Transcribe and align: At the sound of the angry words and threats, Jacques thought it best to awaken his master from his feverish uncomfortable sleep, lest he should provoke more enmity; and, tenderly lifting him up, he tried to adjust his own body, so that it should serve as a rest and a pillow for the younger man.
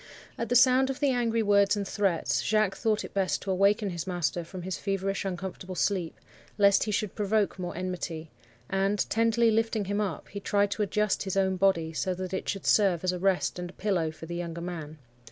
At 0.35 0.49
the 0.49 0.55
sound 0.55 0.89
of 0.89 0.99
the 0.99 1.11
angry 1.11 1.43
words 1.43 1.75
and 1.77 1.87
threats, 1.87 2.41
Jacques 2.41 2.75
thought 2.75 3.05
it 3.05 3.13
best 3.13 3.43
to 3.43 3.51
awaken 3.51 3.91
his 3.91 4.07
master 4.07 4.43
from 4.43 4.63
his 4.63 4.79
feverish 4.79 5.25
uncomfortable 5.25 5.75
sleep, 5.75 6.19
lest 6.57 6.85
he 6.85 6.91
should 6.91 7.13
provoke 7.13 7.59
more 7.59 7.77
enmity; 7.77 8.31
and, 8.67 9.07
tenderly 9.11 9.51
lifting 9.51 9.85
him 9.85 10.01
up, 10.01 10.27
he 10.29 10.39
tried 10.39 10.71
to 10.71 10.81
adjust 10.81 11.21
his 11.21 11.37
own 11.37 11.55
body, 11.55 11.93
so 11.93 12.15
that 12.15 12.33
it 12.33 12.49
should 12.49 12.65
serve 12.65 13.03
as 13.03 13.11
a 13.11 13.19
rest 13.19 13.59
and 13.59 13.69
a 13.69 13.73
pillow 13.73 14.09
for 14.09 14.25
the 14.25 14.33
younger 14.35 14.59
man. 14.61 14.97